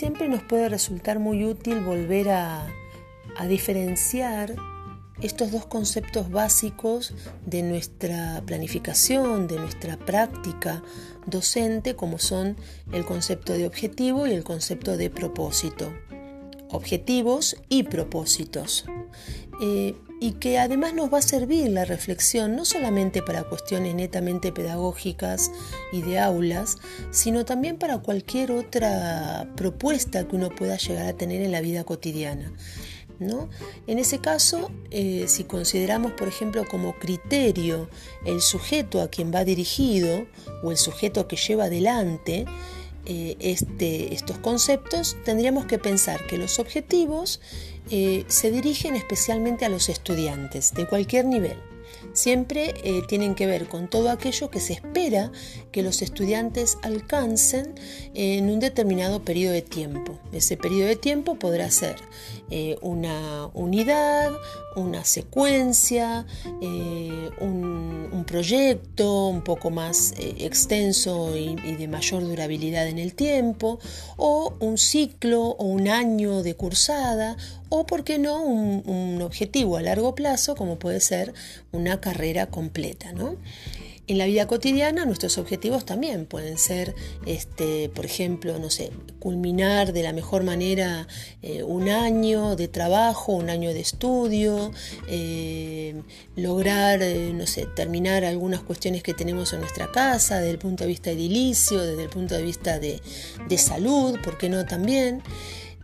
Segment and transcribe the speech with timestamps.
[0.00, 2.66] siempre nos puede resultar muy útil volver a,
[3.48, 4.54] diferenciar
[5.20, 10.82] estos dos conceptos básicos de nuestra planificación, de nuestra práctica
[11.26, 12.56] docente, como son
[12.92, 15.92] el concepto de objetivo y el concepto de propósito.
[16.70, 18.84] Objetivos y propósitos.
[19.62, 24.52] Eh, y que además nos va a servir la reflexión no solamente para cuestiones netamente
[24.52, 25.50] pedagógicas
[25.92, 26.76] y de aulas,
[27.10, 31.84] sino también para cualquier otra propuesta que uno pueda llegar a tener en la vida
[31.84, 32.52] cotidiana.
[33.86, 37.90] En ese caso, eh, si consideramos, por ejemplo, como criterio
[38.24, 40.26] el sujeto a quien va dirigido
[40.62, 42.46] o el sujeto que lleva adelante
[43.12, 47.40] eh, este, estos conceptos, tendríamos que pensar que los objetivos
[47.90, 51.56] eh, se dirigen especialmente a los estudiantes de cualquier nivel
[52.12, 55.32] siempre eh, tienen que ver con todo aquello que se espera
[55.72, 57.74] que los estudiantes alcancen
[58.14, 60.18] en un determinado periodo de tiempo.
[60.32, 61.96] Ese periodo de tiempo podrá ser
[62.80, 64.32] una unidad,
[64.76, 66.26] una secuencia,
[67.40, 67.99] un,
[68.30, 73.80] proyecto un poco más extenso y, de mayor durabilidad en el tiempo,
[74.16, 77.36] o un ciclo o un año de cursada,
[77.70, 81.34] o, por qué no, un, un objetivo a largo plazo, como puede ser
[81.72, 83.12] una carrera completa.
[83.12, 83.36] ¿no?
[84.10, 89.92] En la vida cotidiana nuestros objetivos también pueden ser, este, por ejemplo, no sé, culminar
[89.92, 91.06] de la mejor manera
[91.42, 94.72] eh, un año de trabajo, un año de estudio,
[95.06, 96.02] eh,
[96.34, 100.82] lograr, eh, no sé, terminar algunas cuestiones que tenemos en nuestra casa desde el punto
[100.82, 103.00] de vista edilicio, desde el punto de vista de,
[103.48, 105.22] de salud, ¿por qué no también?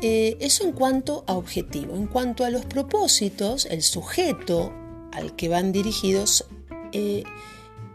[0.01, 1.95] eso en cuanto a objetivo.
[1.95, 4.73] En cuanto a los propósitos, el sujeto
[5.13, 6.45] al que van dirigidos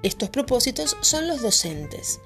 [0.04, 2.20] estos propósitos son los docentes.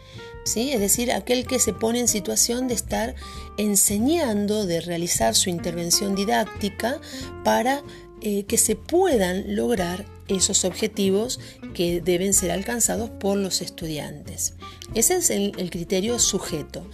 [0.43, 0.71] ¿Sí?
[0.71, 3.15] Es decir, aquel que se pone en situación de estar
[3.57, 6.99] enseñando, de realizar su intervención didáctica
[7.43, 7.81] para
[8.21, 11.39] eh, que se puedan lograr esos objetivos
[11.73, 14.53] que deben ser alcanzados por los estudiantes.
[14.93, 16.87] Ese es el, criterio sujeto.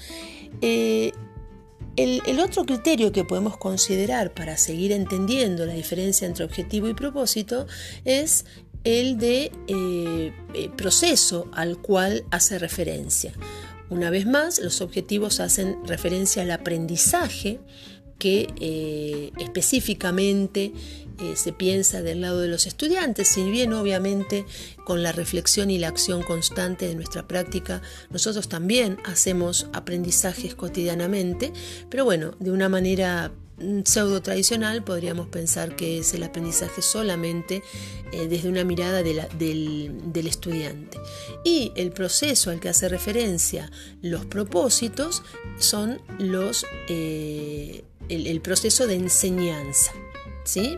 [0.62, 1.12] Eh,
[1.98, 7.68] el, otro criterio que podemos considerar para seguir entendiendo la diferencia entre objetivo y propósito
[8.06, 8.46] es
[8.84, 13.34] el de eh, eh, proceso al cual hace referencia.
[13.90, 17.60] Una vez más, los objetivos hacen referencia al aprendizaje
[18.18, 20.74] que eh, específicamente
[21.36, 24.44] se piensa del lado de los estudiantes, si bien obviamente
[24.86, 31.54] con la reflexión y la acción constante de nuestra práctica nosotros también hacemos aprendizajes cotidianamente,
[31.90, 33.32] pero bueno, de una manera
[33.86, 37.64] pseudo tradicional podríamos pensar que es el aprendizaje solamente
[38.12, 40.98] eh, desde una mirada del, estudiante.
[41.44, 45.24] Y el proceso al que hace referencia los propósitos
[45.60, 49.92] son los, eh, el, el, proceso de enseñanza.
[50.44, 50.78] ¿sí?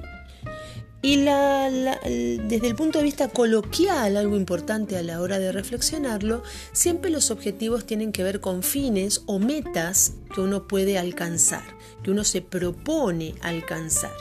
[1.05, 7.11] Y desde el punto de vista coloquial, algo importante a la hora de reflexionarlo, siempre
[7.11, 11.65] los objetivos tienen que ver con fines o metas que uno puede alcanzar,
[12.03, 14.15] que uno se propone alcanzar.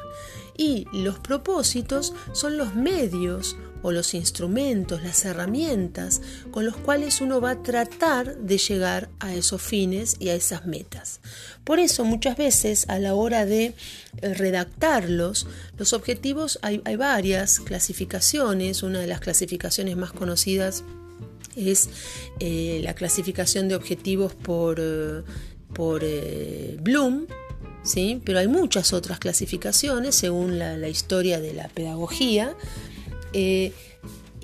[0.57, 7.41] Y los propósitos son los medios o los instrumentos, las herramientas con los cuales uno
[7.41, 11.21] va a tratar de llegar a esos fines y a esas metas.
[11.65, 13.75] Por eso muchas veces a la hora de
[14.23, 15.47] eh, redactarlos,
[15.77, 20.85] los objetivos hay, varias clasificaciones, una de las clasificaciones más conocidas
[21.57, 21.91] es
[22.41, 25.23] eh, la clasificación de objetivos por, eh,
[25.75, 26.03] por
[26.81, 27.27] Bloom,
[27.83, 28.21] ¿sí?
[28.25, 32.55] pero hay muchas otras clasificaciones según la historia de la pedagogía.
[33.33, 33.73] Eh,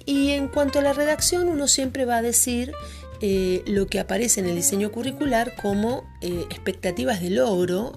[0.07, 2.73] y en cuanto a la redacción, uno siempre va a decir
[3.21, 7.93] eh, lo que aparece en el diseño curricular como eh, expectativas de logro,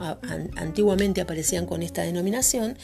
[0.55, 2.77] antiguamente aparecían con esta denominación,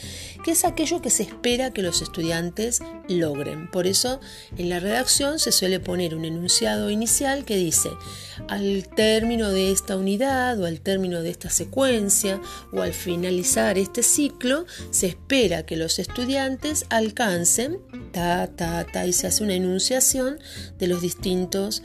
[0.44, 3.70] que es aquello que se espera que los estudiantes logren.
[3.70, 4.20] Por eso
[4.56, 7.90] en la redacción se suele poner un enunciado inicial que dice,
[8.48, 12.40] al término de esta unidad o al término de esta secuencia
[12.72, 17.80] o al finalizar este ciclo, se espera que los estudiantes alcancen,
[18.12, 20.38] ta, ta, ta, y se hace una enunciación
[20.78, 21.82] de los distintos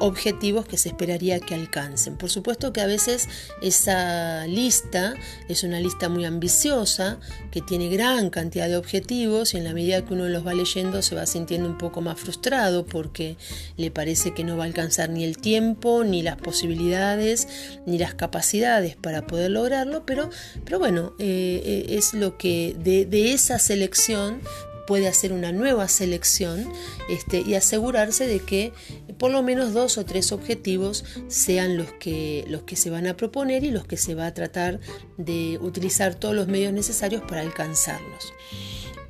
[0.00, 2.16] objetivos que se esperaría que alcancen.
[2.16, 3.28] Por supuesto que a veces
[3.62, 5.14] esa lista
[5.48, 7.18] es una lista muy ambiciosa,
[7.50, 11.02] que tiene gran cantidad de objetivos y en la medida que uno los va leyendo
[11.02, 13.36] se va sintiendo un poco más frustrado porque
[13.76, 17.48] le parece que no va a alcanzar ni el tiempo, ni las posibilidades,
[17.86, 20.30] ni las capacidades para poder lograrlo, pero,
[20.64, 24.40] pero bueno, eh, eh, es lo que de esa selección
[24.86, 26.70] puede hacer una nueva selección
[27.08, 28.72] este, y asegurarse de que
[29.18, 33.16] por lo menos dos o tres objetivos sean los que, los que se van a
[33.16, 34.80] proponer y los que se va a tratar
[35.16, 38.32] de utilizar todos los medios necesarios para alcanzarlos.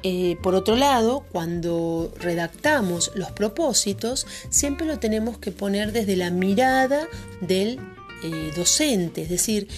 [0.04, 6.30] Eh, por otro lado, cuando redactamos los propósitos, siempre lo tenemos que poner desde la
[6.30, 7.06] mirada
[7.40, 7.78] del
[8.24, 9.68] eh, docente, es decir,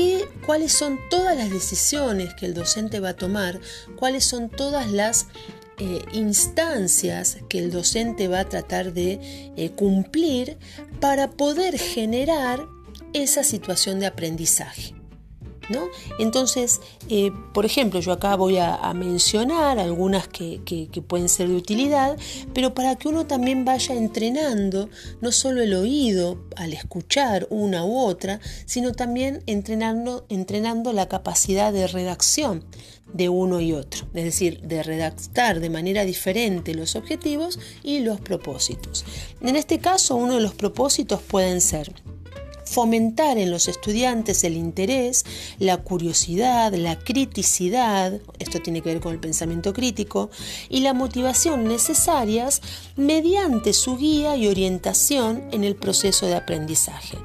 [0.00, 3.60] ¿qué, cuáles son todas las decisiones que el docente va a tomar,
[3.96, 5.26] cuáles son todas las
[5.78, 10.56] eh, instancias que el docente va a tratar de cumplir
[11.00, 12.66] para poder generar
[13.12, 14.99] esa situación de aprendizaje.
[16.18, 20.60] Entonces, eh, por ejemplo, yo acá voy a, mencionar algunas que,
[21.06, 22.18] pueden ser de utilidad,
[22.52, 24.88] pero para que uno también vaya entrenando
[25.20, 31.72] no solo el oído al escuchar una u otra, sino también entrenando, entrenando la capacidad
[31.72, 32.64] de redacción
[33.12, 38.20] de uno y otro, es decir, de redactar de manera diferente los objetivos y los
[38.20, 39.04] propósitos.
[39.40, 41.92] En este caso, uno de los propósitos pueden ser
[42.64, 45.24] fomentar en los estudiantes el interés,
[45.58, 50.30] la curiosidad, la criticidad, esto tiene que ver con el pensamiento crítico,
[50.68, 52.62] y la motivación necesarias
[52.96, 57.18] mediante su guía y orientación en el proceso de aprendizaje.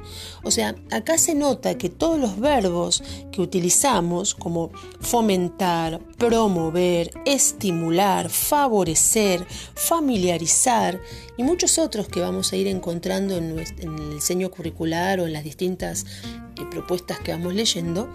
[0.46, 4.72] O sea, acá se nota que todos los verbos que utilizamos, como
[5.02, 11.02] fomentar, promover, estimular, favorecer, familiarizar
[11.36, 15.44] y muchos otros que vamos a ir encontrando en, el diseño curricular o en las
[15.44, 18.08] distintas eh, propuestas que vamos leyendo,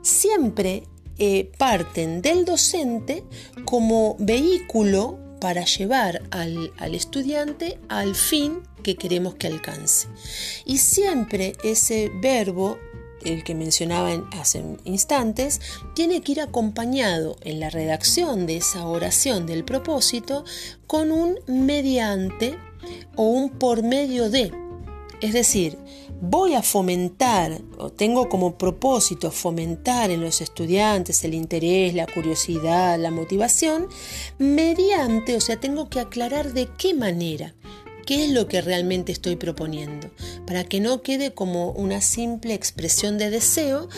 [0.00, 0.84] siempre
[1.18, 3.24] eh, parten del docente
[3.64, 10.06] como vehículo para llevar al, estudiante al fin que queremos que alcance.
[10.64, 12.78] Y siempre ese verbo
[13.24, 15.60] el que mencionaba hace instantes,
[15.94, 20.44] tiene que ir acompañado en la redacción de esa oración del propósito
[20.86, 22.56] con un mediante
[23.16, 24.52] o un por medio de.
[25.20, 25.78] Es decir,
[26.20, 32.98] voy a fomentar, o tengo como propósito fomentar en los estudiantes el interés, la curiosidad,
[32.98, 33.88] la motivación,
[34.38, 37.54] mediante, o sea, tengo que aclarar de qué manera.
[38.06, 40.10] ¿Qué es lo que realmente estoy proponiendo?
[40.46, 43.88] Para que no quede como una simple expresión de deseo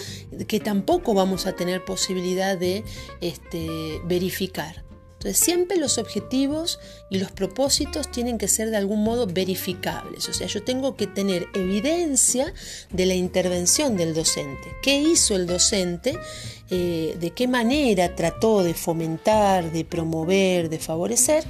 [0.47, 2.85] que tampoco vamos a tener posibilidad de
[3.20, 4.87] este, verificar.
[5.19, 6.79] Entonces siempre los objetivos
[7.11, 10.29] y los propósitos tienen que ser de algún modo verificables.
[10.29, 12.52] O sea, yo tengo que tener evidencia
[12.93, 14.69] de la intervención del docente.
[14.82, 16.19] ¿Qué hizo el docente?
[16.70, 21.44] Eh, ¿De qué manera trató de fomentar, de promover, de favorecer?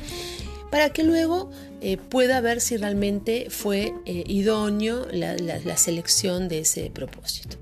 [0.70, 6.90] Para que luego eh, pueda ver si realmente fue eh, idóneo la selección de ese
[6.90, 7.56] propósito.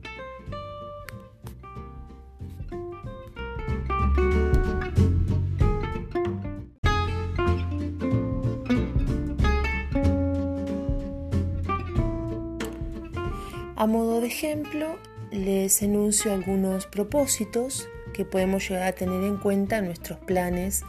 [13.85, 14.97] A modo de ejemplo,
[15.31, 20.85] les enuncio algunos propósitos que podemos llegar a tener en cuenta en nuestros planes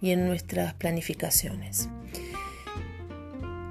[0.00, 1.88] y en nuestras planificaciones.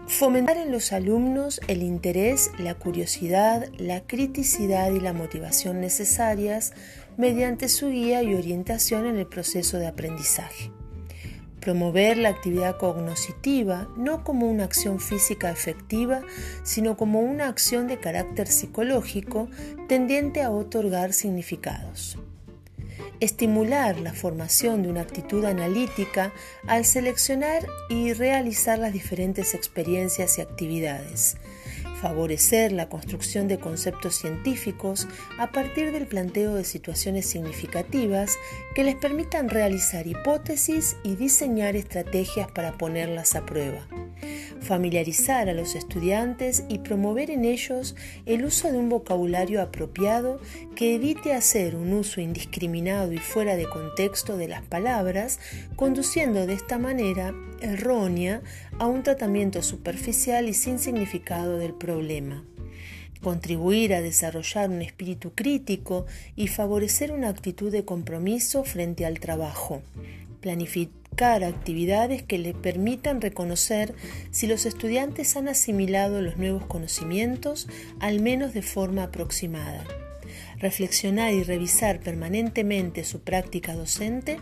[0.08, 6.74] Fomentar en los alumnos el interés, la curiosidad, la criticidad y la motivación necesarias
[7.18, 10.72] mediante su guía y orientación en el proceso de aprendizaje.
[11.62, 16.22] Promover la actividad cognoscitiva no como una acción física efectiva,
[16.64, 19.48] sino como una acción de carácter psicológico
[19.88, 22.20] tendiente a otorgar significados.
[23.20, 26.34] Estimular la formación de una actitud analítica
[26.68, 31.38] al seleccionar y realizar las diferentes experiencias y actividades
[32.04, 35.08] favorecer la construcción de conceptos científicos
[35.40, 38.38] a partir del planteo de situaciones significativas
[38.76, 43.88] que les permitan realizar hipótesis y diseñar estrategias para ponerlas a prueba
[44.64, 50.40] familiarizar a los estudiantes y promover en ellos el uso de un vocabulario apropiado
[50.76, 55.40] que evite hacer un uso indiscriminado y fuera de contexto de las palabras,
[55.76, 58.42] conduciendo de esta manera errónea
[58.80, 62.44] a un tratamiento superficial y sin significado del problema.
[63.22, 66.06] Contribuir a desarrollar un espíritu crítico
[66.36, 69.82] y favorecer una actitud de compromiso frente al trabajo,
[71.22, 73.94] actividades que le permitan reconocer
[74.32, 77.68] si los estudiantes han asimilado los nuevos conocimientos,
[78.00, 79.84] al menos de forma aproximada.
[80.58, 84.38] Reflexionar y revisar permanentemente su práctica docente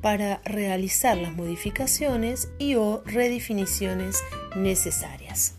[0.00, 4.22] para realizar las modificaciones y o redefiniciones
[4.56, 5.54] necesarias.